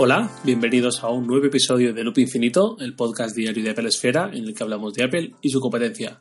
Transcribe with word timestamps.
Hola, 0.00 0.30
bienvenidos 0.44 1.02
a 1.02 1.08
un 1.08 1.26
nuevo 1.26 1.46
episodio 1.46 1.92
de 1.92 2.04
Loop 2.04 2.18
Infinito, 2.18 2.76
el 2.78 2.94
podcast 2.94 3.34
diario 3.34 3.64
de 3.64 3.70
Apple 3.70 3.88
Esfera 3.88 4.30
en 4.32 4.44
el 4.44 4.54
que 4.54 4.62
hablamos 4.62 4.94
de 4.94 5.02
Apple 5.02 5.32
y 5.42 5.50
su 5.50 5.58
competencia. 5.58 6.20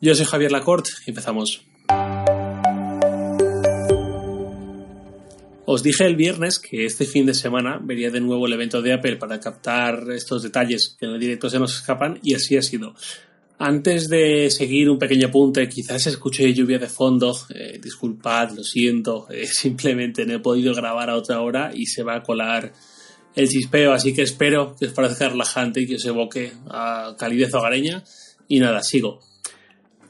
Yo 0.00 0.12
soy 0.16 0.26
Javier 0.26 0.50
Lacorte 0.50 0.90
y 1.06 1.10
empezamos. 1.10 1.64
Os 5.66 5.84
dije 5.84 6.04
el 6.04 6.16
viernes 6.16 6.58
que 6.58 6.84
este 6.84 7.06
fin 7.06 7.24
de 7.24 7.34
semana 7.34 7.78
vería 7.80 8.10
de 8.10 8.20
nuevo 8.20 8.48
el 8.48 8.54
evento 8.54 8.82
de 8.82 8.92
Apple 8.92 9.18
para 9.18 9.38
captar 9.38 10.02
estos 10.10 10.42
detalles 10.42 10.96
que 10.98 11.06
en 11.06 11.12
el 11.12 11.20
directo 11.20 11.48
se 11.48 11.60
nos 11.60 11.76
escapan 11.76 12.18
y 12.24 12.34
así 12.34 12.56
ha 12.56 12.62
sido. 12.62 12.92
Antes 13.56 14.08
de 14.08 14.50
seguir 14.50 14.90
un 14.90 14.98
pequeño 14.98 15.28
apunte, 15.28 15.68
quizás 15.68 16.08
escuché 16.08 16.52
lluvia 16.52 16.80
de 16.80 16.88
fondo, 16.88 17.32
eh, 17.54 17.78
disculpad, 17.80 18.50
lo 18.50 18.64
siento, 18.64 19.28
eh, 19.30 19.46
simplemente 19.52 20.26
no 20.26 20.34
he 20.34 20.40
podido 20.40 20.74
grabar 20.74 21.08
a 21.08 21.16
otra 21.16 21.40
hora 21.40 21.70
y 21.72 21.86
se 21.86 22.02
va 22.02 22.16
a 22.16 22.22
colar 22.24 22.72
el 23.34 23.48
chispeo, 23.48 23.92
así 23.92 24.14
que 24.14 24.22
espero 24.22 24.76
que 24.78 24.86
os 24.86 24.92
parezca 24.92 25.28
relajante 25.28 25.80
y 25.80 25.86
que 25.86 25.96
os 25.96 26.04
evoque 26.04 26.52
a 26.68 27.14
calidez 27.18 27.54
hogareña. 27.54 28.04
Y 28.48 28.60
nada, 28.60 28.82
sigo. 28.82 29.20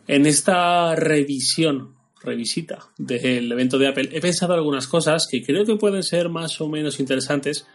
En 0.09 0.27
esta 0.27 0.97
revisión, 0.97 1.95
revisita 2.23 2.89
del 2.99 3.51
evento 3.53 3.79
de 3.79 3.89
Apple, 3.89 4.11
he 4.13 4.21
pensado 4.21 4.55
algunas 4.55 4.87
cosas 4.87 5.27
que 5.31 5.43
creo 5.43 5.65
que 5.65 5.77
pueden 5.77 6.03
ser 6.03 6.29
más 6.29 6.61
o 6.61 6.69
menos 6.69 7.01
interesantes, 7.01 7.67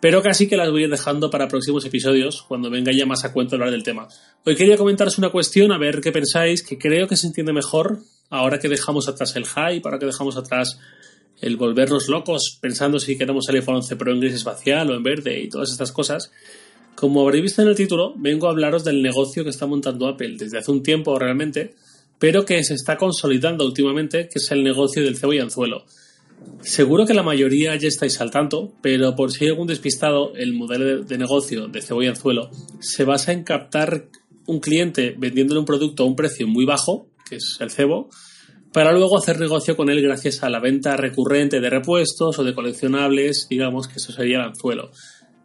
pero 0.00 0.22
casi 0.22 0.48
que 0.48 0.56
las 0.56 0.70
voy 0.70 0.82
a 0.82 0.84
ir 0.84 0.90
dejando 0.90 1.30
para 1.30 1.48
próximos 1.48 1.84
episodios, 1.84 2.42
cuando 2.42 2.70
venga 2.70 2.92
ya 2.92 3.06
más 3.06 3.24
a 3.24 3.32
cuento 3.32 3.56
hablar 3.56 3.70
del 3.70 3.82
tema. 3.82 4.08
Hoy 4.44 4.54
quería 4.54 4.76
comentaros 4.76 5.18
una 5.18 5.30
cuestión, 5.30 5.72
a 5.72 5.78
ver 5.78 6.00
qué 6.00 6.12
pensáis, 6.12 6.62
que 6.62 6.78
creo 6.78 7.08
que 7.08 7.16
se 7.16 7.26
entiende 7.26 7.52
mejor 7.52 7.98
ahora 8.30 8.58
que 8.58 8.68
dejamos 8.68 9.08
atrás 9.08 9.34
el 9.36 9.46
hype, 9.46 9.82
ahora 9.84 9.98
que 9.98 10.06
dejamos 10.06 10.36
atrás 10.36 10.78
el 11.40 11.56
volvernos 11.56 12.08
locos 12.08 12.58
pensando 12.60 12.98
si 12.98 13.16
queremos 13.16 13.48
el 13.48 13.56
iPhone 13.56 13.76
11 13.76 13.96
Pro 13.96 14.12
en 14.12 14.20
gris 14.20 14.34
espacial 14.34 14.90
o 14.90 14.94
en 14.94 15.02
verde 15.02 15.40
y 15.40 15.48
todas 15.48 15.70
estas 15.70 15.92
cosas. 15.92 16.30
Como 16.94 17.22
habréis 17.22 17.44
visto 17.44 17.62
en 17.62 17.68
el 17.68 17.76
título, 17.76 18.14
vengo 18.16 18.48
a 18.48 18.50
hablaros 18.50 18.84
del 18.84 19.02
negocio 19.02 19.44
que 19.44 19.50
está 19.50 19.66
montando 19.66 20.08
Apple 20.08 20.34
desde 20.36 20.58
hace 20.58 20.70
un 20.70 20.82
tiempo 20.82 21.16
realmente, 21.18 21.74
pero 22.18 22.44
que 22.44 22.64
se 22.64 22.74
está 22.74 22.96
consolidando 22.96 23.64
últimamente, 23.64 24.28
que 24.28 24.40
es 24.40 24.50
el 24.50 24.64
negocio 24.64 25.02
del 25.02 25.16
cebo 25.16 25.32
y 25.32 25.38
anzuelo. 25.38 25.84
Seguro 26.60 27.06
que 27.06 27.14
la 27.14 27.22
mayoría 27.22 27.76
ya 27.76 27.88
estáis 27.88 28.20
al 28.20 28.30
tanto, 28.30 28.72
pero 28.82 29.14
por 29.14 29.30
si 29.30 29.44
hay 29.44 29.50
algún 29.50 29.68
despistado, 29.68 30.34
el 30.34 30.54
modelo 30.54 31.04
de 31.04 31.18
negocio 31.18 31.68
de 31.68 31.82
cebo 31.82 32.02
y 32.02 32.08
anzuelo 32.08 32.50
se 32.80 33.04
basa 33.04 33.32
en 33.32 33.44
captar 33.44 34.08
un 34.46 34.60
cliente 34.60 35.14
vendiéndole 35.16 35.60
un 35.60 35.66
producto 35.66 36.02
a 36.02 36.06
un 36.06 36.16
precio 36.16 36.48
muy 36.48 36.64
bajo, 36.64 37.06
que 37.28 37.36
es 37.36 37.58
el 37.60 37.70
cebo, 37.70 38.08
para 38.72 38.92
luego 38.92 39.16
hacer 39.16 39.40
negocio 39.40 39.76
con 39.76 39.88
él 39.90 40.02
gracias 40.02 40.42
a 40.42 40.50
la 40.50 40.60
venta 40.60 40.96
recurrente 40.96 41.60
de 41.60 41.70
repuestos 41.70 42.38
o 42.38 42.44
de 42.44 42.54
coleccionables, 42.54 43.46
digamos 43.48 43.88
que 43.88 43.94
eso 43.96 44.12
sería 44.12 44.38
el 44.38 44.44
anzuelo. 44.44 44.90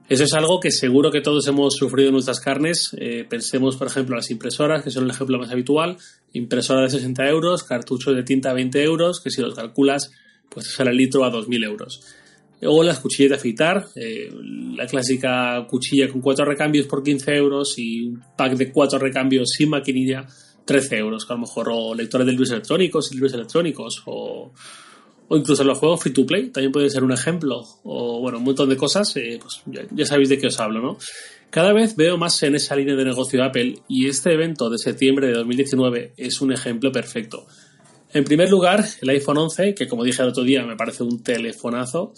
Eso 0.10 0.26
es 0.26 0.34
algo 0.34 0.60
que 0.60 0.70
seguro 0.70 1.12
que 1.12 1.22
todos 1.22 1.48
hemos 1.48 1.76
sufrido 1.76 2.10
en 2.10 2.14
nuestras 2.14 2.42
carnes. 2.42 2.96
Eh, 3.00 3.26
pensemos, 3.28 3.78
por 3.78 3.88
ejemplo, 3.88 4.16
las 4.16 4.30
impresoras, 4.32 4.84
que 4.84 4.92
son 4.92 5.06
el 5.06 5.12
ejemplo 5.12 5.40
más 5.40 5.50
habitual. 5.50 5.98
Impresora 6.34 6.82
de 6.82 6.90
60 6.90 7.30
euros, 7.30 7.64
cartucho 7.64 8.12
de 8.12 8.24
tinta 8.24 8.52
20 8.52 8.84
euros, 8.84 9.22
que 9.22 9.32
si 9.32 9.42
los 9.42 9.56
calculas, 9.56 10.12
pues 10.50 10.74
sale 10.74 10.92
el 10.92 10.98
litro 10.98 11.24
a 11.24 11.32
2.000 11.32 11.66
euros. 11.66 12.02
O 12.66 12.84
las 12.84 13.00
cuchillas 13.00 13.30
de 13.30 13.36
afeitar, 13.38 13.88
eh, 13.96 14.30
la 14.76 14.86
clásica 14.88 15.66
cuchilla 15.70 16.10
con 16.10 16.22
cuatro 16.22 16.46
recambios 16.46 16.86
por 16.86 17.02
15 17.02 17.36
euros 17.36 17.74
y 17.78 18.04
un 18.04 18.24
pack 18.38 18.54
de 18.56 18.72
cuatro 18.72 19.00
recambios 19.00 19.50
sin 19.58 19.70
maquinilla 19.70 20.28
13 20.66 20.98
euros, 20.98 21.26
que 21.26 21.34
a 21.34 21.36
lo 21.36 21.42
mejor, 21.42 21.70
o 21.72 21.94
lectores 21.94 22.26
de 22.26 22.32
libros 22.32 22.52
electrónicos 22.52 23.12
y 23.12 23.16
libros 23.16 23.34
electrónicos, 23.34 24.04
o, 24.06 24.52
o 25.28 25.38
incluso 25.38 25.64
los 25.64 25.78
juegos 25.78 26.02
free 26.02 26.14
to 26.14 26.26
play, 26.26 26.50
también 26.50 26.72
puede 26.72 26.90
ser 26.90 27.04
un 27.04 27.12
ejemplo, 27.12 27.66
o 27.84 28.20
bueno, 28.20 28.38
un 28.38 28.44
montón 28.44 28.70
de 28.70 28.78
cosas, 28.78 29.16
eh, 29.16 29.40
pues 29.42 29.62
ya, 29.92 30.06
sabéis 30.06 30.30
de 30.30 30.38
qué 30.38 30.48
os 30.48 30.60
hablo, 30.60 30.82
¿no? 30.82 30.98
Cada 31.50 31.74
vez 31.74 31.96
veo 31.96 32.18
más 32.18 32.42
en 32.44 32.56
esa 32.56 32.76
línea 32.76 32.96
de 32.96 33.06
negocio 33.06 33.40
de 33.40 33.46
Apple 33.46 33.76
y 33.88 34.08
este 34.08 34.34
evento 34.34 34.70
de 34.70 34.78
septiembre 34.78 35.28
de 35.28 35.34
2019 35.34 36.14
es 36.18 36.42
un 36.42 36.52
ejemplo 36.52 36.92
perfecto. 36.92 37.46
En 38.12 38.24
primer 38.24 38.50
lugar, 38.50 38.86
el 39.02 39.10
iPhone 39.10 39.38
11, 39.38 39.76
que 39.76 39.88
como 39.88 40.04
dije 40.04 40.22
el 40.22 40.30
otro 40.30 40.44
día 40.44 40.66
me 40.66 40.76
parece 40.76 41.04
un 41.04 41.22
telefonazo, 41.22 42.14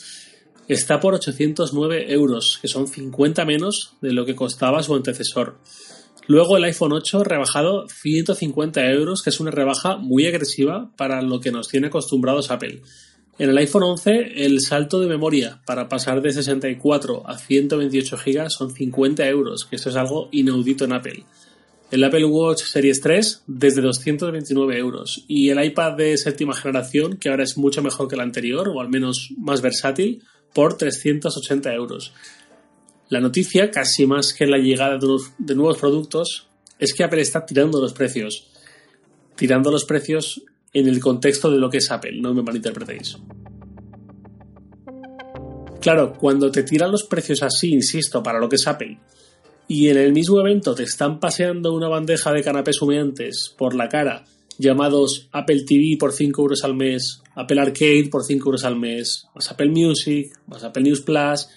está 0.67 0.99
por 0.99 1.13
809 1.13 2.11
euros, 2.13 2.59
que 2.61 2.67
son 2.67 2.87
50 2.87 3.45
menos 3.45 3.95
de 4.01 4.13
lo 4.13 4.25
que 4.25 4.35
costaba 4.35 4.83
su 4.83 4.95
antecesor. 4.95 5.57
Luego 6.27 6.57
el 6.57 6.63
iPhone 6.63 6.93
8 6.93 7.23
rebajado 7.23 7.87
150 7.87 8.89
euros, 8.91 9.21
que 9.21 9.29
es 9.29 9.39
una 9.39 9.51
rebaja 9.51 9.97
muy 9.97 10.25
agresiva 10.25 10.91
para 10.97 11.21
lo 11.21 11.39
que 11.39 11.51
nos 11.51 11.67
tiene 11.67 11.87
acostumbrados 11.87 12.49
Apple. 12.49 12.81
En 13.37 13.49
el 13.49 13.57
iPhone 13.57 13.83
11 13.83 14.45
el 14.45 14.61
salto 14.61 14.99
de 15.01 15.07
memoria 15.07 15.61
para 15.65 15.89
pasar 15.89 16.21
de 16.21 16.31
64 16.31 17.27
a 17.27 17.37
128 17.37 18.17
GB 18.17 18.49
son 18.49 18.73
50 18.73 19.27
euros, 19.27 19.65
que 19.65 19.75
esto 19.75 19.89
es 19.89 19.95
algo 19.97 20.29
inaudito 20.31 20.85
en 20.85 20.93
Apple. 20.93 21.23
El 21.91 22.03
Apple 22.03 22.25
Watch 22.25 22.63
Series 22.63 23.01
3 23.01 23.43
desde 23.45 23.81
229 23.81 24.77
euros 24.77 25.25
y 25.27 25.49
el 25.49 25.63
iPad 25.63 25.97
de 25.97 26.17
séptima 26.17 26.55
generación, 26.55 27.17
que 27.17 27.29
ahora 27.29 27.43
es 27.43 27.57
mucho 27.57 27.83
mejor 27.83 28.07
que 28.07 28.15
el 28.15 28.21
anterior 28.21 28.69
o 28.69 28.81
al 28.81 28.89
menos 28.89 29.29
más 29.37 29.61
versátil, 29.61 30.23
por 30.53 30.77
380 30.77 31.73
euros. 31.73 32.13
La 33.09 33.19
noticia, 33.19 33.69
casi 33.69 34.07
más 34.07 34.33
que 34.33 34.47
la 34.47 34.57
llegada 34.57 34.97
de, 34.97 35.55
nuevos 35.55 35.77
productos, 35.77 36.47
es 36.79 36.93
que 36.93 37.03
Apple 37.03 37.21
está 37.21 37.45
tirando 37.45 37.79
los 37.79 37.93
precios. 37.93 38.47
Tirando 39.35 39.69
los 39.69 39.85
precios 39.85 40.41
en 40.73 40.87
el 40.87 40.99
contexto 40.99 41.51
de 41.51 41.57
lo 41.57 41.69
que 41.69 41.77
es 41.77 41.91
Apple, 41.91 42.19
no 42.19 42.33
me 42.33 42.41
malinterpretéis. 42.41 43.17
Claro, 45.81 46.13
cuando 46.13 46.51
te 46.51 46.63
tiran 46.63 46.91
los 46.91 47.03
precios 47.03 47.43
así, 47.43 47.71
insisto, 47.71 48.23
para 48.23 48.39
lo 48.39 48.49
que 48.49 48.55
es 48.55 48.67
Apple, 48.67 48.97
y 49.67 49.89
en 49.89 49.97
el 49.97 50.13
mismo 50.13 50.39
evento 50.39 50.73
te 50.73 50.83
están 50.83 51.19
paseando 51.19 51.73
una 51.73 51.87
bandeja 51.87 52.31
de 52.31 52.43
canapés 52.43 52.81
humeantes 52.81 53.53
por 53.55 53.75
la 53.75 53.87
cara, 53.87 54.25
llamados 54.57 55.27
Apple 55.31 55.63
TV 55.65 55.97
por 55.99 56.11
5 56.11 56.41
euros 56.41 56.63
al 56.63 56.75
mes, 56.75 57.21
Apple 57.35 57.61
Arcade 57.61 58.09
por 58.09 58.23
5 58.23 58.47
euros 58.47 58.63
al 58.63 58.77
mes, 58.77 59.27
más 59.35 59.51
Apple 59.51 59.69
Music, 59.69 60.33
más 60.47 60.63
Apple 60.63 60.83
News 60.83 61.01
Plus, 61.01 61.47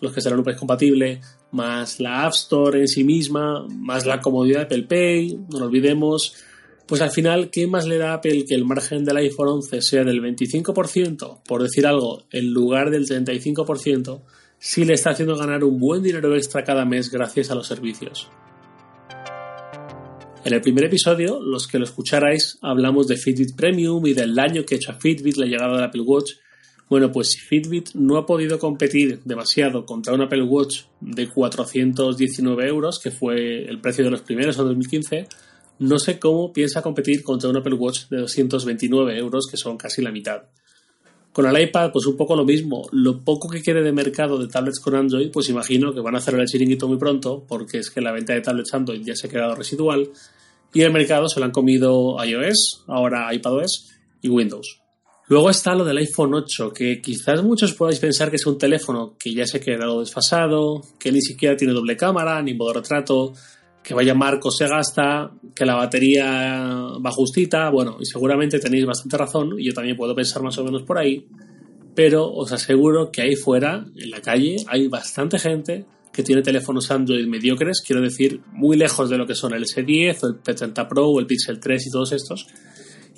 los 0.00 0.12
que 0.12 0.20
serán 0.20 0.42
es 0.46 0.56
compatible, 0.56 1.20
más 1.52 2.00
la 2.00 2.24
App 2.24 2.32
Store 2.32 2.80
en 2.80 2.88
sí 2.88 3.04
misma, 3.04 3.66
más 3.68 4.06
la 4.06 4.20
comodidad 4.20 4.60
de 4.60 4.64
Apple 4.64 4.82
Pay, 4.84 5.38
no 5.50 5.60
lo 5.60 5.66
olvidemos. 5.66 6.34
Pues 6.86 7.00
al 7.00 7.10
final, 7.10 7.50
¿qué 7.50 7.66
más 7.66 7.86
le 7.86 7.98
da 7.98 8.12
a 8.12 8.14
Apple 8.14 8.44
que 8.46 8.54
el 8.54 8.64
margen 8.64 9.04
del 9.04 9.16
iPhone 9.16 9.48
11 9.48 9.82
sea 9.82 10.04
del 10.04 10.22
25%, 10.22 11.42
por 11.42 11.62
decir 11.62 11.86
algo, 11.86 12.24
en 12.30 12.52
lugar 12.52 12.90
del 12.90 13.06
35%, 13.06 14.22
si 14.58 14.84
le 14.84 14.94
está 14.94 15.10
haciendo 15.10 15.36
ganar 15.36 15.64
un 15.64 15.78
buen 15.80 16.02
dinero 16.02 16.34
extra 16.36 16.62
cada 16.62 16.84
mes 16.84 17.10
gracias 17.10 17.50
a 17.50 17.54
los 17.54 17.66
servicios? 17.66 18.28
En 20.44 20.54
el 20.54 20.60
primer 20.60 20.84
episodio, 20.84 21.40
los 21.40 21.66
que 21.66 21.78
lo 21.78 21.84
escucharais, 21.84 22.58
hablamos 22.62 23.08
de 23.08 23.16
Fitbit 23.16 23.56
Premium 23.56 24.06
y 24.06 24.14
del 24.14 24.32
daño 24.32 24.64
que 24.64 24.76
ha 24.76 24.78
hecho 24.78 24.92
a 24.92 24.94
Fitbit 24.94 25.38
la 25.38 25.46
llegada 25.46 25.74
del 25.74 25.84
Apple 25.84 26.02
Watch 26.02 26.34
bueno, 26.88 27.10
pues 27.10 27.30
si 27.30 27.40
Fitbit 27.40 27.94
no 27.94 28.16
ha 28.16 28.26
podido 28.26 28.58
competir 28.58 29.20
demasiado 29.24 29.84
contra 29.84 30.14
un 30.14 30.22
Apple 30.22 30.42
Watch 30.42 30.82
de 31.00 31.28
419 31.28 32.68
euros, 32.68 33.00
que 33.00 33.10
fue 33.10 33.64
el 33.64 33.80
precio 33.80 34.04
de 34.04 34.10
los 34.10 34.22
primeros 34.22 34.56
en 34.58 34.66
2015, 34.66 35.26
no 35.80 35.98
sé 35.98 36.18
cómo 36.20 36.52
piensa 36.52 36.82
competir 36.82 37.24
contra 37.24 37.50
un 37.50 37.56
Apple 37.56 37.74
Watch 37.74 38.08
de 38.08 38.18
229 38.18 39.18
euros, 39.18 39.48
que 39.50 39.56
son 39.56 39.76
casi 39.76 40.00
la 40.00 40.12
mitad. 40.12 40.44
Con 41.32 41.44
el 41.44 41.60
iPad, 41.60 41.90
pues 41.92 42.06
un 42.06 42.16
poco 42.16 42.34
lo 42.36 42.44
mismo. 42.44 42.88
Lo 42.92 43.22
poco 43.22 43.48
que 43.48 43.62
quede 43.62 43.82
de 43.82 43.92
mercado 43.92 44.38
de 44.38 44.46
tablets 44.46 44.80
con 44.80 44.94
Android, 44.94 45.30
pues 45.30 45.50
imagino 45.50 45.92
que 45.92 46.00
van 46.00 46.14
a 46.14 46.18
hacer 46.18 46.34
el 46.34 46.46
chiringuito 46.46 46.88
muy 46.88 46.98
pronto, 46.98 47.44
porque 47.46 47.78
es 47.78 47.90
que 47.90 48.00
la 48.00 48.12
venta 48.12 48.32
de 48.32 48.40
tablets 48.40 48.72
Android 48.72 49.02
ya 49.02 49.14
se 49.16 49.26
ha 49.26 49.30
quedado 49.30 49.54
residual. 49.54 50.08
Y 50.72 50.82
el 50.82 50.92
mercado 50.92 51.28
se 51.28 51.40
lo 51.40 51.46
han 51.46 51.52
comido 51.52 52.16
iOS, 52.24 52.84
ahora 52.86 53.34
iPadOS 53.34 53.92
y 54.22 54.28
Windows. 54.28 54.85
Luego 55.28 55.50
está 55.50 55.74
lo 55.74 55.84
del 55.84 55.98
iPhone 55.98 56.34
8, 56.34 56.72
que 56.72 57.00
quizás 57.00 57.42
muchos 57.42 57.74
podáis 57.74 57.98
pensar 57.98 58.30
que 58.30 58.36
es 58.36 58.46
un 58.46 58.58
teléfono 58.58 59.16
que 59.18 59.34
ya 59.34 59.44
se 59.44 59.56
ha 59.56 59.60
quedado 59.60 59.98
desfasado, 59.98 60.82
que 61.00 61.10
ni 61.10 61.20
siquiera 61.20 61.56
tiene 61.56 61.72
doble 61.72 61.96
cámara, 61.96 62.40
ni 62.42 62.54
modo 62.54 62.74
retrato, 62.74 63.32
que 63.82 63.92
vaya 63.92 64.14
marco 64.14 64.52
se 64.52 64.68
gasta, 64.68 65.32
que 65.52 65.66
la 65.66 65.74
batería 65.74 66.24
va 67.04 67.10
justita, 67.10 67.70
bueno, 67.70 67.96
y 68.00 68.04
seguramente 68.04 68.60
tenéis 68.60 68.86
bastante 68.86 69.16
razón, 69.16 69.58
y 69.58 69.66
yo 69.66 69.74
también 69.74 69.96
puedo 69.96 70.14
pensar 70.14 70.42
más 70.42 70.56
o 70.58 70.64
menos 70.64 70.84
por 70.84 70.96
ahí, 70.96 71.26
pero 71.96 72.30
os 72.30 72.52
aseguro 72.52 73.10
que 73.10 73.22
ahí 73.22 73.34
fuera, 73.34 73.84
en 73.96 74.10
la 74.10 74.20
calle, 74.20 74.56
hay 74.68 74.86
bastante 74.86 75.40
gente 75.40 75.86
que 76.12 76.22
tiene 76.22 76.42
teléfonos 76.42 76.90
Android 76.92 77.26
mediocres, 77.26 77.82
quiero 77.84 78.00
decir, 78.00 78.40
muy 78.52 78.76
lejos 78.76 79.10
de 79.10 79.18
lo 79.18 79.26
que 79.26 79.34
son 79.34 79.54
el 79.54 79.64
S10 79.64 80.22
o 80.22 80.26
el 80.28 80.40
P30 80.40 80.88
Pro 80.88 81.08
o 81.08 81.18
el 81.18 81.26
Pixel 81.26 81.58
3 81.58 81.86
y 81.86 81.90
todos 81.90 82.12
estos, 82.12 82.46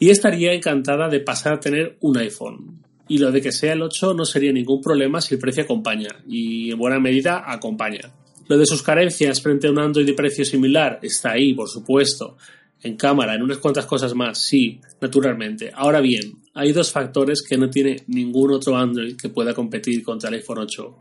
y 0.01 0.11
estaría 0.11 0.53
encantada 0.53 1.09
de 1.09 1.21
pasar 1.21 1.55
a 1.55 1.61
tener 1.61 1.97
un 2.01 2.17
iPhone. 2.19 2.83
Y 3.09 3.19
lo 3.19 3.33
de 3.33 3.41
que 3.41 3.53
sea 3.53 3.73
el 3.73 3.83
8 3.83 4.15
no 4.15 4.25
sería 4.25 4.53
ningún 4.53 4.81
problema 4.81 5.21
si 5.21 5.35
el 5.35 5.41
precio 5.41 5.65
acompaña, 5.65 6.11
y 6.29 6.71
en 6.71 6.79
buena 6.79 7.01
medida 7.01 7.43
acompaña. 7.51 8.13
Lo 8.47 8.59
de 8.59 8.67
sus 8.67 8.83
carencias 8.83 9.43
frente 9.43 9.67
a 9.67 9.71
un 9.71 9.79
Android 9.79 10.07
de 10.07 10.15
precio 10.15 10.45
similar 10.45 11.01
está 11.03 11.33
ahí, 11.33 11.53
por 11.55 11.69
supuesto. 11.69 12.37
En 12.83 12.97
cámara, 12.97 13.35
en 13.35 13.43
unas 13.43 13.59
cuantas 13.59 13.87
cosas 13.87 14.15
más, 14.15 14.39
sí, 14.39 14.81
naturalmente. 15.01 15.73
Ahora 15.75 16.01
bien, 16.01 16.35
hay 16.55 16.73
dos 16.73 16.93
factores 16.93 17.43
que 17.43 17.59
no 17.59 17.69
tiene 17.69 18.05
ningún 18.07 18.53
otro 18.53 18.77
Android 18.77 19.17
que 19.17 19.29
pueda 19.31 19.53
competir 19.53 20.03
contra 20.03 20.29
el 20.29 20.37
iPhone 20.37 20.59
8. 20.59 20.97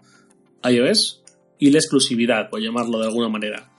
iOS 0.69 1.23
y 1.59 1.69
la 1.69 1.77
exclusividad, 1.77 2.49
por 2.49 2.61
llamarlo 2.61 2.99
de 2.99 3.05
alguna 3.05 3.29
manera 3.29 3.71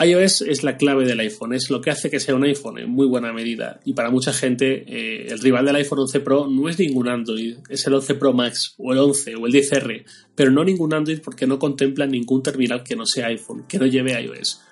iOS 0.00 0.42
es 0.42 0.62
la 0.62 0.76
clave 0.76 1.04
del 1.06 1.20
iPhone, 1.20 1.54
es 1.54 1.70
lo 1.70 1.80
que 1.80 1.90
hace 1.90 2.10
que 2.10 2.18
sea 2.18 2.34
un 2.34 2.44
iPhone 2.44 2.78
en 2.78 2.90
muy 2.90 3.06
buena 3.06 3.32
medida. 3.32 3.80
Y 3.84 3.92
para 3.92 4.10
mucha 4.10 4.32
gente, 4.32 4.84
eh, 4.86 5.28
el 5.30 5.38
rival 5.38 5.66
del 5.66 5.76
iPhone 5.76 6.00
11 6.00 6.20
Pro 6.20 6.48
no 6.48 6.68
es 6.68 6.78
ningún 6.78 7.08
Android, 7.08 7.58
es 7.68 7.86
el 7.86 7.94
11 7.94 8.14
Pro 8.14 8.32
Max, 8.32 8.74
o 8.78 8.92
el 8.92 8.98
11, 8.98 9.36
o 9.36 9.46
el 9.46 9.52
10R, 9.52 10.04
pero 10.34 10.50
no 10.50 10.64
ningún 10.64 10.92
Android 10.94 11.20
porque 11.22 11.46
no 11.46 11.58
contempla 11.58 12.06
ningún 12.06 12.42
terminal 12.42 12.82
que 12.82 12.96
no 12.96 13.06
sea 13.06 13.28
iPhone, 13.28 13.64
que 13.68 13.78
no 13.78 13.86
lleve 13.86 14.20
iOS. 14.20 14.62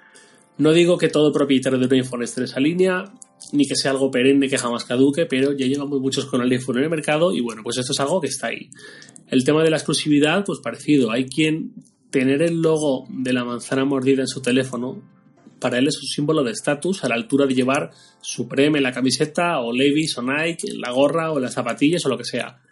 No 0.59 0.73
digo 0.73 0.97
que 0.97 1.09
todo 1.09 1.33
propietario 1.33 1.79
de 1.79 1.87
un 1.87 1.93
iPhone 1.93 2.23
esté 2.23 2.41
en 2.41 2.45
esa 2.45 2.61
línea, 2.61 3.05
ni 3.53 3.67
que 3.67 3.77
sea 3.77 3.91
algo 3.91 4.11
perenne 4.11 4.49
que 4.49 4.59
jamás 4.59 4.85
caduque, 4.85 5.27
pero 5.27 5.53
ya 5.53 5.67
llevamos 5.67 6.01
muchos 6.01 6.25
con 6.27 6.41
el 6.41 6.51
iPhone 6.51 6.79
en 6.79 6.85
el 6.85 6.91
mercado 6.91 7.33
y 7.35 7.41
bueno, 7.41 7.63
pues 7.63 7.77
esto 7.77 7.93
es 7.93 8.01
algo 8.01 8.21
que 8.21 8.29
está 8.29 8.49
ahí. 8.49 8.71
El 9.29 9.45
tema 9.45 9.63
de 9.63 9.71
la 9.71 9.77
exclusividad, 9.77 10.45
pues 10.45 10.61
parecido. 10.61 11.11
Hay 11.11 11.27
quien 11.27 11.75
tener 12.19 12.41
el 12.41 12.63
logo 12.63 13.07
de 13.11 13.35
la 13.35 13.45
manzana 13.45 13.85
mordida 13.85 14.23
en 14.23 14.27
su 14.27 14.41
teléfono, 14.41 15.03
para 15.61 15.77
él 15.77 15.87
es 15.87 15.99
un 15.99 16.09
símbolo 16.09 16.43
de 16.43 16.53
estatus 16.53 17.05
a 17.05 17.11
la 17.11 17.15
altura 17.15 17.45
de 17.45 17.55
llevar 17.55 17.91
Supreme 18.23 18.79
en 18.79 18.85
la 18.85 18.93
camiseta, 18.93 19.61
o 19.61 19.71
Levi's 19.71 20.17
o 20.17 20.23
Nike, 20.23 20.69
la 20.79 20.93
gorra 20.93 21.31
o 21.31 21.39
las 21.39 21.53
zapatillas 21.53 22.07
o 22.07 22.09
lo 22.09 22.17
que 22.17 22.25
sea. 22.25 22.63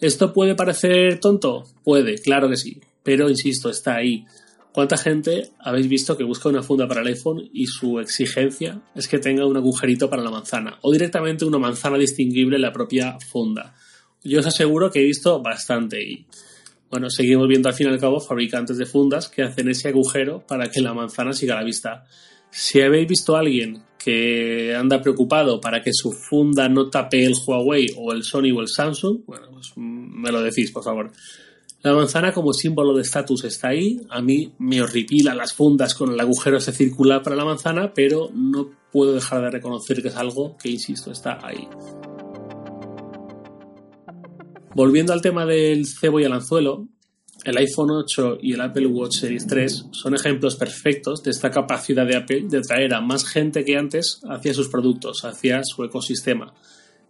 ¿Esto 0.00 0.32
puede 0.32 0.54
parecer 0.54 1.20
tonto? 1.20 1.64
Puede, 1.84 2.14
claro 2.14 2.48
que 2.48 2.56
sí. 2.56 2.80
Pero 3.02 3.28
insisto, 3.28 3.68
está 3.68 3.96
ahí. 3.96 4.24
¿Cuánta 4.72 4.96
gente 4.96 5.50
habéis 5.58 5.86
visto 5.86 6.16
que 6.16 6.24
busca 6.24 6.48
una 6.48 6.62
funda 6.62 6.88
para 6.88 7.02
el 7.02 7.08
iPhone 7.08 7.50
y 7.52 7.66
su 7.66 8.00
exigencia 8.00 8.80
es 8.94 9.06
que 9.06 9.18
tenga 9.18 9.44
un 9.44 9.58
agujerito 9.58 10.08
para 10.08 10.22
la 10.22 10.30
manzana? 10.30 10.78
O 10.80 10.90
directamente 10.90 11.44
una 11.44 11.58
manzana 11.58 11.98
distinguible 11.98 12.56
en 12.56 12.62
la 12.62 12.72
propia 12.72 13.18
funda. 13.20 13.74
Yo 14.22 14.40
os 14.40 14.46
aseguro 14.46 14.90
que 14.90 15.00
he 15.00 15.04
visto 15.04 15.42
bastante 15.42 16.02
y 16.02 16.26
bueno, 16.94 17.10
seguimos 17.10 17.48
viendo 17.48 17.68
al 17.68 17.74
fin 17.74 17.88
y 17.88 17.90
al 17.90 17.98
cabo 17.98 18.20
fabricantes 18.20 18.78
de 18.78 18.86
fundas 18.86 19.28
que 19.28 19.42
hacen 19.42 19.68
ese 19.68 19.88
agujero 19.88 20.46
para 20.46 20.70
que 20.70 20.80
la 20.80 20.94
manzana 20.94 21.32
siga 21.32 21.54
a 21.54 21.58
la 21.58 21.64
vista. 21.64 22.04
Si 22.52 22.80
habéis 22.80 23.08
visto 23.08 23.34
a 23.34 23.40
alguien 23.40 23.82
que 23.98 24.76
anda 24.76 25.02
preocupado 25.02 25.60
para 25.60 25.82
que 25.82 25.90
su 25.92 26.12
funda 26.12 26.68
no 26.68 26.90
tape 26.90 27.24
el 27.24 27.34
Huawei 27.34 27.88
o 27.96 28.12
el 28.12 28.22
Sony 28.22 28.52
o 28.56 28.60
el 28.60 28.68
Samsung, 28.68 29.22
bueno, 29.26 29.48
pues 29.50 29.72
me 29.74 30.30
lo 30.30 30.40
decís, 30.40 30.70
por 30.70 30.84
favor. 30.84 31.10
La 31.82 31.94
manzana 31.94 32.32
como 32.32 32.52
símbolo 32.52 32.94
de 32.94 33.02
estatus 33.02 33.42
está 33.42 33.70
ahí. 33.70 34.00
A 34.10 34.22
mí 34.22 34.52
me 34.60 34.80
horripilan 34.80 35.36
las 35.36 35.52
fundas 35.52 35.96
con 35.96 36.12
el 36.12 36.20
agujero 36.20 36.58
ese 36.58 36.70
circular 36.70 37.24
para 37.24 37.34
la 37.34 37.44
manzana, 37.44 37.92
pero 37.92 38.30
no 38.32 38.70
puedo 38.92 39.14
dejar 39.14 39.42
de 39.42 39.50
reconocer 39.50 40.00
que 40.00 40.08
es 40.10 40.16
algo 40.16 40.56
que, 40.56 40.68
insisto, 40.68 41.10
está 41.10 41.44
ahí. 41.44 41.66
Volviendo 44.74 45.12
al 45.12 45.22
tema 45.22 45.46
del 45.46 45.86
cebo 45.86 46.18
y 46.18 46.24
el 46.24 46.32
anzuelo, 46.32 46.88
el 47.44 47.56
iPhone 47.58 47.92
8 47.92 48.38
y 48.42 48.54
el 48.54 48.60
Apple 48.60 48.88
Watch 48.88 49.20
Series 49.20 49.46
3 49.46 49.86
son 49.92 50.16
ejemplos 50.16 50.56
perfectos 50.56 51.22
de 51.22 51.30
esta 51.30 51.52
capacidad 51.52 52.04
de 52.04 52.16
Apple 52.16 52.46
de 52.48 52.60
traer 52.60 52.92
a 52.92 53.00
más 53.00 53.24
gente 53.24 53.64
que 53.64 53.76
antes 53.76 54.20
hacia 54.28 54.52
sus 54.52 54.66
productos, 54.66 55.24
hacia 55.24 55.62
su 55.62 55.84
ecosistema. 55.84 56.54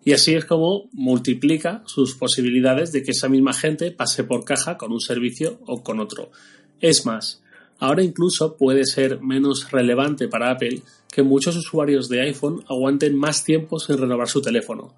Y 0.05 0.12
así 0.12 0.34
es 0.34 0.44
como 0.44 0.90
multiplica 0.93 1.82
sus 1.87 2.14
posibilidades 2.16 2.93
de 2.93 3.02
que 3.02 3.12
esa 3.12 3.31
misma 3.31 3.55
gente 3.55 3.93
pase 3.93 4.25
por 4.25 4.44
caja 4.44 4.76
con 4.76 4.93
un 4.93 5.00
servicio 5.00 5.58
o 5.67 5.82
con 5.82 6.00
otro. 6.00 6.31
Es 6.82 7.06
más, 7.06 7.43
ahora 7.78 8.02
incluso 8.02 8.58
puede 8.58 8.84
ser 8.84 9.22
menos 9.22 9.70
relevante 9.70 10.28
para 10.28 10.50
Apple 10.50 10.82
que 11.10 11.22
muchos 11.22 11.56
usuarios 11.56 12.10
de 12.10 12.20
iPhone 12.20 12.62
aguanten 12.69 13.17
más 13.17 13.43
tiempo 13.43 13.81
sin 13.81 13.96
renovar 13.96 14.28
su 14.28 14.43
teléfono 14.43 14.94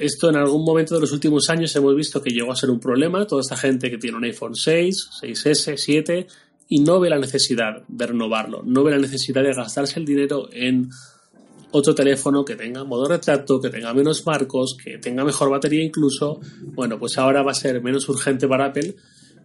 esto 0.00 0.30
en 0.30 0.36
algún 0.36 0.64
momento 0.64 0.94
de 0.94 1.00
los 1.00 1.12
últimos 1.12 1.48
años 1.50 1.74
hemos 1.76 1.94
visto 1.94 2.22
que 2.22 2.30
llegó 2.30 2.52
a 2.52 2.56
ser 2.56 2.70
un 2.70 2.80
problema. 2.80 3.26
Toda 3.26 3.42
esta 3.42 3.56
gente 3.56 3.90
que 3.90 3.98
tiene 3.98 4.16
un 4.16 4.24
iPhone 4.24 4.54
6, 4.54 5.10
6S, 5.22 5.76
7 5.76 6.26
y 6.68 6.80
no 6.80 7.00
ve 7.00 7.10
la 7.10 7.18
necesidad 7.18 7.82
de 7.88 8.06
renovarlo, 8.06 8.62
no 8.64 8.84
ve 8.84 8.92
la 8.92 8.98
necesidad 8.98 9.42
de 9.42 9.54
gastarse 9.54 9.98
el 9.98 10.04
dinero 10.04 10.48
en 10.52 10.90
otro 11.70 11.94
teléfono 11.94 12.44
que 12.44 12.56
tenga 12.56 12.84
modo 12.84 13.08
retrato, 13.08 13.60
que 13.60 13.70
tenga 13.70 13.92
menos 13.92 14.24
marcos, 14.26 14.76
que 14.82 14.98
tenga 14.98 15.24
mejor 15.24 15.50
batería 15.50 15.82
incluso. 15.82 16.40
Bueno, 16.74 16.98
pues 16.98 17.18
ahora 17.18 17.42
va 17.42 17.52
a 17.52 17.54
ser 17.54 17.82
menos 17.82 18.08
urgente 18.08 18.46
para 18.48 18.66
Apple 18.66 18.96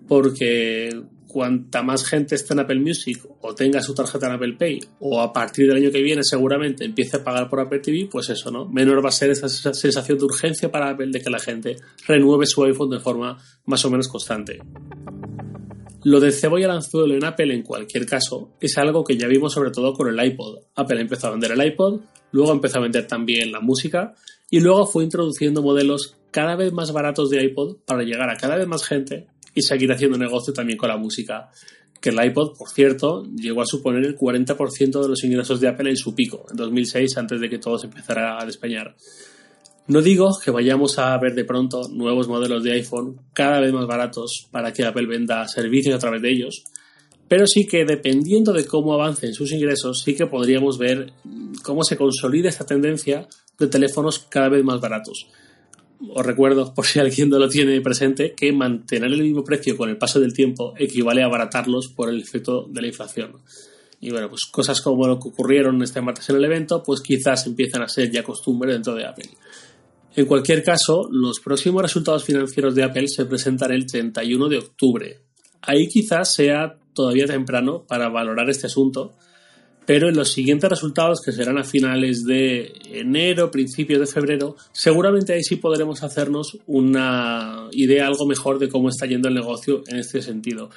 porque 0.07 1.01
cuanta 1.33 1.81
más 1.81 2.05
gente 2.05 2.35
esté 2.35 2.53
en 2.53 2.59
Apple 2.59 2.79
Music 2.79 3.25
o 3.41 3.55
tenga 3.55 3.81
su 3.81 3.95
tarjeta 3.95 4.27
en 4.27 4.33
Apple 4.33 4.55
Pay 4.57 4.79
o 4.99 5.19
a 5.19 5.33
partir 5.33 5.67
del 5.67 5.77
año 5.77 5.91
que 5.91 6.03
viene 6.03 6.23
seguramente 6.23 6.85
empiece 6.85 7.17
a 7.17 7.23
pagar 7.23 7.49
por 7.49 7.59
Apple 7.59 7.79
TV, 7.79 8.07
pues 8.09 8.29
eso, 8.29 8.51
¿no? 8.51 8.69
Menor 8.69 9.03
va 9.03 9.09
a 9.09 9.11
ser 9.11 9.31
esa 9.31 9.49
sensación 9.49 10.19
de 10.19 10.25
urgencia 10.25 10.71
para 10.71 10.91
Apple 10.91 11.09
de 11.11 11.21
que 11.21 11.31
la 11.31 11.39
gente 11.39 11.75
renueve 12.07 12.45
su 12.45 12.63
iPhone 12.63 12.91
de 12.91 12.99
forma 12.99 13.37
más 13.65 13.83
o 13.83 13.89
menos 13.89 14.07
constante. 14.07 14.59
Lo 16.03 16.19
de 16.19 16.31
cebolla 16.31 16.65
al 16.65 16.77
anzuelo 16.77 17.15
en 17.15 17.25
Apple, 17.25 17.51
en 17.51 17.63
cualquier 17.63 18.05
caso, 18.05 18.51
es 18.61 18.77
algo 18.77 19.03
que 19.03 19.17
ya 19.17 19.27
vimos 19.27 19.53
sobre 19.53 19.71
todo 19.71 19.93
con 19.93 20.07
el 20.07 20.23
iPod. 20.23 20.59
Apple 20.75 21.01
empezó 21.01 21.27
a 21.27 21.31
vender 21.31 21.53
el 21.53 21.65
iPod, 21.65 22.01
luego 22.31 22.51
empezó 22.51 22.77
a 22.77 22.83
vender 22.83 23.07
también 23.07 23.51
la 23.51 23.59
música 23.59 24.13
y 24.51 24.59
luego 24.59 24.85
fue 24.85 25.03
introduciendo 25.03 25.63
modelos 25.63 26.15
cada 26.29 26.55
vez 26.55 26.71
más 26.73 26.93
baratos 26.93 27.31
de 27.31 27.43
iPod 27.43 27.77
para 27.87 28.03
llegar 28.03 28.29
a 28.29 28.37
cada 28.37 28.55
vez 28.55 28.67
más 28.67 28.83
gente 28.83 29.32
y 29.53 29.61
seguir 29.61 29.91
haciendo 29.91 30.17
negocio 30.17 30.53
también 30.53 30.77
con 30.77 30.89
la 30.89 30.97
música. 30.97 31.49
Que 32.01 32.09
el 32.09 32.23
iPod, 32.23 32.57
por 32.57 32.69
cierto, 32.69 33.23
llegó 33.35 33.61
a 33.61 33.65
suponer 33.65 34.05
el 34.05 34.17
40% 34.17 35.01
de 35.01 35.07
los 35.07 35.23
ingresos 35.23 35.59
de 35.59 35.69
Apple 35.69 35.89
en 35.89 35.97
su 35.97 36.13
pico, 36.13 36.45
en 36.49 36.57
2006, 36.57 37.17
antes 37.17 37.39
de 37.39 37.49
que 37.49 37.59
todo 37.59 37.77
se 37.77 37.87
empezara 37.87 38.41
a 38.41 38.45
despeñar. 38.45 38.95
No 39.87 40.01
digo 40.01 40.31
que 40.43 40.51
vayamos 40.51 40.97
a 40.97 41.17
ver 41.17 41.35
de 41.35 41.43
pronto 41.43 41.89
nuevos 41.89 42.27
modelos 42.27 42.63
de 42.63 42.73
iPhone 42.73 43.19
cada 43.33 43.59
vez 43.59 43.73
más 43.73 43.85
baratos 43.85 44.47
para 44.49 44.71
que 44.71 44.85
Apple 44.85 45.07
venda 45.07 45.47
servicios 45.47 45.95
a 45.95 45.99
través 45.99 46.21
de 46.21 46.31
ellos, 46.31 46.63
pero 47.27 47.45
sí 47.47 47.65
que 47.65 47.83
dependiendo 47.83 48.53
de 48.53 48.65
cómo 48.65 48.93
avancen 48.93 49.33
sus 49.33 49.51
ingresos, 49.51 50.01
sí 50.03 50.15
que 50.15 50.27
podríamos 50.27 50.77
ver 50.77 51.11
cómo 51.63 51.83
se 51.83 51.97
consolida 51.97 52.47
esta 52.47 52.65
tendencia 52.65 53.27
de 53.59 53.67
teléfonos 53.67 54.19
cada 54.19 54.49
vez 54.49 54.63
más 54.63 54.79
baratos 54.79 55.27
os 56.09 56.25
recuerdo, 56.25 56.73
por 56.73 56.85
si 56.85 56.99
alguien 56.99 57.29
no 57.29 57.39
lo 57.39 57.47
tiene 57.47 57.79
presente, 57.81 58.33
que 58.33 58.51
mantener 58.51 59.11
el 59.11 59.21
mismo 59.21 59.43
precio 59.43 59.77
con 59.77 59.89
el 59.89 59.97
paso 59.97 60.19
del 60.19 60.33
tiempo 60.33 60.73
equivale 60.77 61.23
a 61.23 61.25
abaratarlos 61.25 61.87
por 61.87 62.09
el 62.09 62.21
efecto 62.21 62.65
de 62.69 62.81
la 62.81 62.87
inflación. 62.87 63.37
Y 63.99 64.11
bueno, 64.11 64.29
pues 64.29 64.45
cosas 64.51 64.81
como 64.81 65.07
lo 65.07 65.17
que 65.17 65.29
ocurrieron 65.29 65.81
este 65.81 66.01
martes 66.01 66.29
en 66.29 66.35
el 66.35 66.43
evento, 66.43 66.83
pues 66.83 67.01
quizás 67.01 67.47
empiezan 67.47 67.83
a 67.83 67.87
ser 67.87 68.11
ya 68.11 68.23
costumbre 68.23 68.73
dentro 68.73 68.95
de 68.95 69.05
Apple. 69.05 69.29
En 70.15 70.25
cualquier 70.25 70.63
caso, 70.63 71.07
los 71.09 71.39
próximos 71.39 71.81
resultados 71.81 72.23
financieros 72.23 72.75
de 72.75 72.83
Apple 72.83 73.07
se 73.07 73.25
presentan 73.25 73.71
el 73.71 73.85
31 73.85 74.49
de 74.49 74.57
octubre. 74.57 75.19
Ahí 75.61 75.87
quizás 75.87 76.33
sea 76.33 76.77
todavía 76.93 77.25
temprano 77.25 77.85
para 77.87 78.09
valorar 78.09 78.49
este 78.49 78.67
asunto, 78.67 79.13
pero 79.85 80.09
en 80.09 80.15
los 80.15 80.31
siguientes 80.31 80.69
resultados, 80.69 81.21
que 81.21 81.31
serán 81.31 81.57
a 81.57 81.63
finales 81.63 82.25
de 82.25 82.73
enero, 82.91 83.51
principios 83.51 83.99
de 83.99 84.07
febrero, 84.07 84.55
seguramente 84.71 85.33
ahí 85.33 85.43
sí 85.43 85.57
podremos 85.57 86.03
hacernos 86.03 86.57
una 86.67 87.67
idea 87.71 88.07
algo 88.07 88.25
mejor 88.25 88.59
de 88.59 88.69
cómo 88.69 88.89
está 88.89 89.05
yendo 89.05 89.27
el 89.27 89.35
negocio 89.35 89.83
en 89.87 89.97
este 89.97 90.21
sentido. 90.21 90.69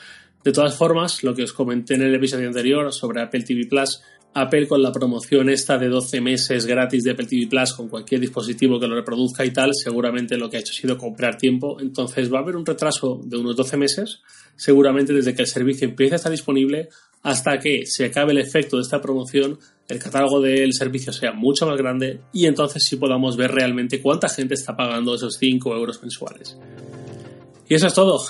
De 0.44 0.52
todas 0.52 0.76
formas, 0.76 1.24
lo 1.24 1.34
que 1.34 1.42
os 1.42 1.52
comenté 1.52 1.94
en 1.94 2.02
el 2.02 2.14
episodio 2.14 2.48
anterior 2.48 2.92
sobre 2.92 3.20
Apple 3.20 3.42
TV 3.42 3.66
Plus, 3.66 4.00
Apple 4.32 4.68
con 4.68 4.82
la 4.82 4.92
promoción 4.92 5.48
esta 5.48 5.78
de 5.78 5.88
12 5.88 6.20
meses 6.20 6.66
gratis 6.66 7.02
de 7.04 7.12
Apple 7.12 7.26
TV 7.26 7.46
Plus 7.46 7.72
con 7.72 7.88
cualquier 7.88 8.20
dispositivo 8.20 8.78
que 8.78 8.86
lo 8.86 8.94
reproduzca 8.94 9.46
y 9.46 9.50
tal, 9.50 9.70
seguramente 9.72 10.36
lo 10.36 10.50
que 10.50 10.58
ha 10.58 10.60
hecho 10.60 10.72
ha 10.72 10.80
sido 10.80 10.98
comprar 10.98 11.38
tiempo. 11.38 11.80
Entonces 11.80 12.30
va 12.32 12.38
a 12.38 12.42
haber 12.42 12.54
un 12.54 12.66
retraso 12.66 13.18
de 13.24 13.38
unos 13.38 13.56
12 13.56 13.76
meses, 13.78 14.20
seguramente 14.54 15.14
desde 15.14 15.34
que 15.34 15.40
el 15.42 15.48
servicio 15.48 15.88
empiece 15.88 16.14
a 16.14 16.16
estar 16.16 16.30
disponible 16.30 16.90
hasta 17.26 17.58
que 17.58 17.86
se 17.86 18.04
acabe 18.04 18.30
el 18.30 18.38
efecto 18.38 18.76
de 18.76 18.82
esta 18.82 19.00
promoción, 19.00 19.58
el 19.88 19.98
catálogo 19.98 20.40
del 20.40 20.72
servicio 20.72 21.12
sea 21.12 21.32
mucho 21.32 21.66
más 21.66 21.76
grande 21.76 22.20
y 22.32 22.46
entonces 22.46 22.84
sí 22.84 22.94
podamos 22.94 23.36
ver 23.36 23.50
realmente 23.50 24.00
cuánta 24.00 24.28
gente 24.28 24.54
está 24.54 24.76
pagando 24.76 25.16
esos 25.16 25.34
5 25.34 25.74
euros 25.74 26.00
mensuales. 26.00 26.56
Y 27.68 27.74
eso 27.74 27.88
es 27.88 27.94
todo. 27.94 28.24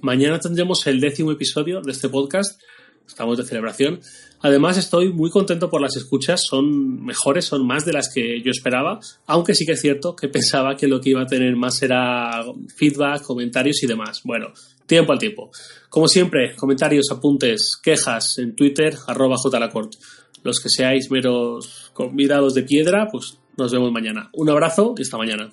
Mañana 0.00 0.40
tendremos 0.40 0.86
el 0.86 1.00
décimo 1.00 1.32
episodio 1.32 1.82
de 1.82 1.92
este 1.92 2.08
podcast. 2.08 2.58
Estamos 3.06 3.36
de 3.36 3.44
celebración. 3.44 4.00
Además, 4.40 4.78
estoy 4.78 5.12
muy 5.12 5.28
contento 5.28 5.68
por 5.68 5.82
las 5.82 5.96
escuchas. 5.96 6.42
Son 6.48 7.04
mejores, 7.04 7.44
son 7.44 7.66
más 7.66 7.84
de 7.84 7.92
las 7.92 8.10
que 8.10 8.40
yo 8.40 8.50
esperaba. 8.50 9.00
Aunque 9.26 9.54
sí 9.54 9.66
que 9.66 9.72
es 9.72 9.82
cierto 9.82 10.16
que 10.16 10.28
pensaba 10.30 10.76
que 10.76 10.88
lo 10.88 10.98
que 10.98 11.10
iba 11.10 11.20
a 11.20 11.26
tener 11.26 11.56
más 11.56 11.82
era 11.82 12.42
feedback, 12.74 13.22
comentarios 13.22 13.82
y 13.82 13.86
demás. 13.86 14.22
Bueno, 14.24 14.54
tiempo 14.90 15.12
al 15.12 15.20
tiempo. 15.20 15.50
Como 15.88 16.08
siempre, 16.08 16.56
comentarios, 16.56 17.06
apuntes, 17.12 17.78
quejas 17.80 18.38
en 18.38 18.56
Twitter, 18.56 18.96
arroba 19.06 19.36
jlacort. 19.36 19.94
Los 20.42 20.58
que 20.58 20.68
seáis 20.68 21.10
meros 21.10 21.92
convidados 21.94 22.54
de 22.54 22.64
piedra, 22.64 23.06
pues 23.10 23.38
nos 23.56 23.70
vemos 23.70 23.92
mañana. 23.92 24.30
Un 24.32 24.50
abrazo 24.50 24.94
y 24.98 25.02
hasta 25.02 25.16
mañana. 25.16 25.52